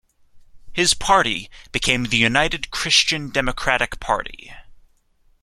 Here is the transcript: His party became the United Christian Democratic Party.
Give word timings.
His 0.73 0.95
party 0.95 1.47
became 1.71 2.05
the 2.05 2.17
United 2.17 2.71
Christian 2.71 3.29
Democratic 3.29 3.99
Party. 3.99 4.51